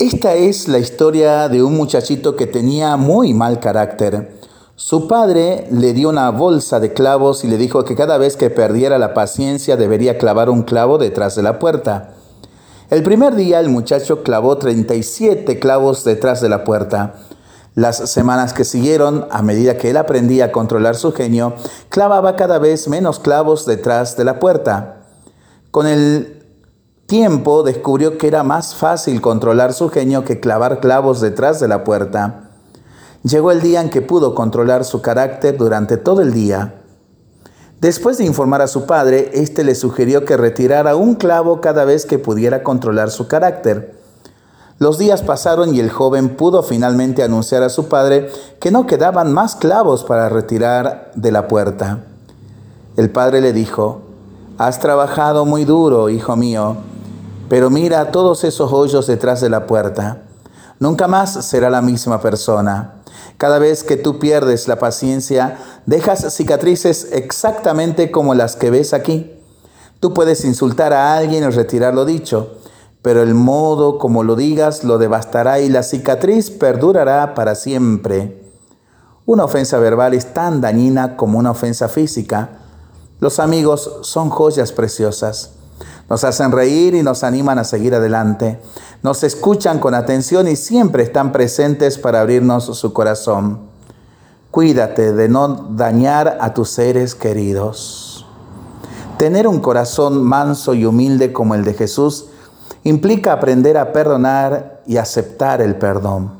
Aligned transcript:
Esta 0.00 0.34
es 0.34 0.66
la 0.66 0.80
historia 0.80 1.48
de 1.48 1.62
un 1.62 1.76
muchachito 1.76 2.34
que 2.34 2.48
tenía 2.48 2.96
muy 2.96 3.32
mal 3.32 3.60
carácter. 3.60 4.36
Su 4.74 5.06
padre 5.06 5.68
le 5.70 5.92
dio 5.92 6.08
una 6.08 6.30
bolsa 6.30 6.80
de 6.80 6.92
clavos 6.92 7.44
y 7.44 7.46
le 7.46 7.56
dijo 7.58 7.84
que 7.84 7.94
cada 7.94 8.18
vez 8.18 8.36
que 8.36 8.50
perdiera 8.50 8.98
la 8.98 9.14
paciencia 9.14 9.76
debería 9.76 10.18
clavar 10.18 10.50
un 10.50 10.64
clavo 10.64 10.98
detrás 10.98 11.36
de 11.36 11.44
la 11.44 11.60
puerta. 11.60 12.14
El 12.90 13.04
primer 13.04 13.36
día 13.36 13.60
el 13.60 13.68
muchacho 13.68 14.24
clavó 14.24 14.58
37 14.58 15.60
clavos 15.60 16.02
detrás 16.02 16.40
de 16.40 16.48
la 16.48 16.64
puerta. 16.64 17.14
Las 17.76 18.10
semanas 18.10 18.52
que 18.52 18.64
siguieron, 18.64 19.28
a 19.30 19.42
medida 19.42 19.78
que 19.78 19.90
él 19.90 19.96
aprendía 19.96 20.46
a 20.46 20.52
controlar 20.52 20.96
su 20.96 21.12
genio, 21.12 21.54
clavaba 21.88 22.34
cada 22.34 22.58
vez 22.58 22.88
menos 22.88 23.20
clavos 23.20 23.64
detrás 23.64 24.16
de 24.16 24.24
la 24.24 24.40
puerta. 24.40 24.96
Con 25.70 25.86
el 25.86 26.33
tiempo 27.06 27.62
descubrió 27.62 28.18
que 28.18 28.26
era 28.26 28.42
más 28.42 28.74
fácil 28.74 29.20
controlar 29.20 29.72
su 29.72 29.90
genio 29.90 30.24
que 30.24 30.40
clavar 30.40 30.80
clavos 30.80 31.20
detrás 31.20 31.60
de 31.60 31.68
la 31.68 31.84
puerta. 31.84 32.50
Llegó 33.22 33.50
el 33.50 33.60
día 33.60 33.80
en 33.80 33.90
que 33.90 34.02
pudo 34.02 34.34
controlar 34.34 34.84
su 34.84 35.00
carácter 35.00 35.56
durante 35.56 35.96
todo 35.96 36.22
el 36.22 36.32
día. 36.32 36.74
Después 37.80 38.18
de 38.18 38.24
informar 38.24 38.62
a 38.62 38.66
su 38.66 38.86
padre, 38.86 39.30
éste 39.34 39.64
le 39.64 39.74
sugirió 39.74 40.24
que 40.24 40.36
retirara 40.36 40.96
un 40.96 41.14
clavo 41.14 41.60
cada 41.60 41.84
vez 41.84 42.06
que 42.06 42.18
pudiera 42.18 42.62
controlar 42.62 43.10
su 43.10 43.28
carácter. 43.28 43.98
Los 44.78 44.98
días 44.98 45.22
pasaron 45.22 45.74
y 45.74 45.80
el 45.80 45.90
joven 45.90 46.36
pudo 46.36 46.62
finalmente 46.62 47.22
anunciar 47.22 47.62
a 47.62 47.68
su 47.68 47.88
padre 47.88 48.30
que 48.60 48.70
no 48.70 48.86
quedaban 48.86 49.32
más 49.32 49.54
clavos 49.54 50.04
para 50.04 50.28
retirar 50.28 51.12
de 51.14 51.30
la 51.30 51.46
puerta. 51.46 52.04
El 52.96 53.10
padre 53.10 53.40
le 53.40 53.52
dijo, 53.52 54.02
Has 54.58 54.80
trabajado 54.80 55.44
muy 55.46 55.64
duro, 55.64 56.08
hijo 56.10 56.36
mío, 56.36 56.76
pero 57.48 57.70
mira 57.70 58.10
todos 58.10 58.44
esos 58.44 58.72
hoyos 58.72 59.06
detrás 59.06 59.40
de 59.40 59.50
la 59.50 59.66
puerta. 59.66 60.22
Nunca 60.78 61.08
más 61.08 61.44
será 61.44 61.70
la 61.70 61.82
misma 61.82 62.20
persona. 62.20 63.02
Cada 63.38 63.58
vez 63.58 63.84
que 63.84 63.96
tú 63.96 64.18
pierdes 64.18 64.68
la 64.68 64.78
paciencia, 64.78 65.58
dejas 65.86 66.34
cicatrices 66.34 67.08
exactamente 67.12 68.10
como 68.10 68.34
las 68.34 68.56
que 68.56 68.70
ves 68.70 68.94
aquí. 68.94 69.32
Tú 70.00 70.14
puedes 70.14 70.44
insultar 70.44 70.92
a 70.92 71.16
alguien 71.16 71.44
y 71.44 71.48
retirar 71.48 71.94
lo 71.94 72.04
dicho, 72.04 72.58
pero 73.02 73.22
el 73.22 73.34
modo 73.34 73.98
como 73.98 74.22
lo 74.22 74.36
digas 74.36 74.84
lo 74.84 74.98
devastará 74.98 75.60
y 75.60 75.68
la 75.68 75.82
cicatriz 75.82 76.50
perdurará 76.50 77.34
para 77.34 77.54
siempre. 77.54 78.44
Una 79.26 79.44
ofensa 79.44 79.78
verbal 79.78 80.12
es 80.14 80.34
tan 80.34 80.60
dañina 80.60 81.16
como 81.16 81.38
una 81.38 81.52
ofensa 81.52 81.88
física. 81.88 82.58
Los 83.20 83.38
amigos 83.40 84.00
son 84.02 84.28
joyas 84.28 84.72
preciosas. 84.72 85.52
Nos 86.08 86.24
hacen 86.24 86.52
reír 86.52 86.94
y 86.94 87.02
nos 87.02 87.24
animan 87.24 87.58
a 87.58 87.64
seguir 87.64 87.94
adelante. 87.94 88.60
Nos 89.02 89.22
escuchan 89.22 89.78
con 89.78 89.94
atención 89.94 90.48
y 90.48 90.56
siempre 90.56 91.02
están 91.02 91.32
presentes 91.32 91.98
para 91.98 92.20
abrirnos 92.20 92.64
su 92.64 92.92
corazón. 92.92 93.60
Cuídate 94.50 95.12
de 95.12 95.28
no 95.28 95.48
dañar 95.48 96.38
a 96.40 96.54
tus 96.54 96.70
seres 96.70 97.14
queridos. 97.14 98.26
Tener 99.18 99.48
un 99.48 99.60
corazón 99.60 100.22
manso 100.22 100.74
y 100.74 100.84
humilde 100.84 101.32
como 101.32 101.54
el 101.54 101.64
de 101.64 101.74
Jesús 101.74 102.26
implica 102.84 103.32
aprender 103.32 103.78
a 103.78 103.92
perdonar 103.92 104.82
y 104.86 104.98
aceptar 104.98 105.60
el 105.60 105.76
perdón. 105.76 106.32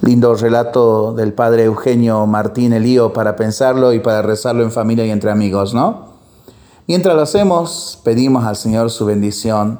Lindo 0.00 0.34
relato 0.34 1.12
del 1.12 1.32
padre 1.32 1.64
Eugenio 1.64 2.24
Martín 2.26 2.72
Elío 2.72 3.12
para 3.12 3.36
pensarlo 3.36 3.92
y 3.92 4.00
para 4.00 4.22
rezarlo 4.22 4.62
en 4.62 4.70
familia 4.72 5.04
y 5.04 5.10
entre 5.10 5.30
amigos, 5.30 5.74
¿no? 5.74 6.17
Mientras 6.88 7.14
lo 7.14 7.22
hacemos, 7.22 8.00
pedimos 8.02 8.44
al 8.44 8.56
Señor 8.56 8.90
su 8.90 9.06
bendición 9.06 9.78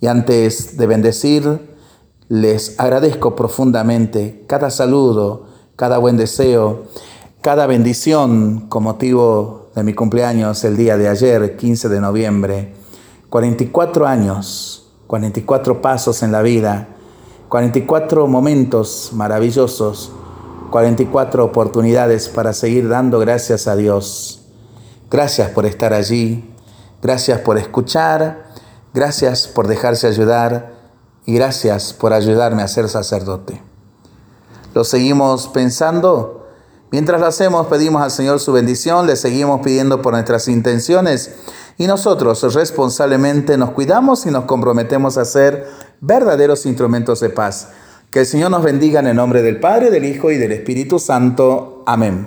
y 0.00 0.08
antes 0.08 0.76
de 0.76 0.86
bendecir, 0.88 1.76
les 2.28 2.80
agradezco 2.80 3.36
profundamente 3.36 4.44
cada 4.48 4.70
saludo, 4.70 5.46
cada 5.76 5.98
buen 5.98 6.16
deseo, 6.16 6.86
cada 7.40 7.68
bendición 7.68 8.66
con 8.68 8.82
motivo 8.82 9.70
de 9.76 9.84
mi 9.84 9.94
cumpleaños 9.94 10.64
el 10.64 10.76
día 10.76 10.96
de 10.96 11.08
ayer, 11.08 11.56
15 11.56 11.88
de 11.88 12.00
noviembre. 12.00 12.74
44 13.30 14.06
años, 14.08 14.90
44 15.06 15.80
pasos 15.80 16.24
en 16.24 16.32
la 16.32 16.42
vida 16.42 16.88
44 17.48 18.26
momentos 18.26 19.10
maravillosos, 19.12 20.10
44 20.70 21.44
oportunidades 21.44 22.28
para 22.28 22.52
seguir 22.52 22.88
dando 22.88 23.20
gracias 23.20 23.68
a 23.68 23.76
Dios. 23.76 24.45
Gracias 25.10 25.50
por 25.50 25.66
estar 25.66 25.92
allí, 25.92 26.52
gracias 27.00 27.40
por 27.40 27.58
escuchar, 27.58 28.46
gracias 28.92 29.46
por 29.46 29.68
dejarse 29.68 30.08
ayudar 30.08 30.74
y 31.24 31.34
gracias 31.34 31.92
por 31.92 32.12
ayudarme 32.12 32.62
a 32.62 32.68
ser 32.68 32.88
sacerdote. 32.88 33.62
Lo 34.74 34.84
seguimos 34.84 35.48
pensando. 35.48 36.46
Mientras 36.90 37.20
lo 37.20 37.26
hacemos, 37.26 37.66
pedimos 37.66 38.02
al 38.02 38.10
Señor 38.10 38.40
su 38.40 38.52
bendición, 38.52 39.06
le 39.06 39.16
seguimos 39.16 39.60
pidiendo 39.60 40.02
por 40.02 40.12
nuestras 40.12 40.48
intenciones 40.48 41.34
y 41.78 41.86
nosotros 41.86 42.54
responsablemente 42.54 43.58
nos 43.58 43.70
cuidamos 43.70 44.24
y 44.26 44.30
nos 44.30 44.44
comprometemos 44.44 45.18
a 45.18 45.24
ser 45.24 45.66
verdaderos 46.00 46.66
instrumentos 46.66 47.20
de 47.20 47.30
paz. 47.30 47.68
Que 48.10 48.20
el 48.20 48.26
Señor 48.26 48.50
nos 48.50 48.62
bendiga 48.62 49.00
en 49.00 49.08
el 49.08 49.16
nombre 49.16 49.42
del 49.42 49.60
Padre, 49.60 49.90
del 49.90 50.04
Hijo 50.04 50.30
y 50.30 50.36
del 50.36 50.52
Espíritu 50.52 50.98
Santo. 50.98 51.82
Amén. 51.86 52.24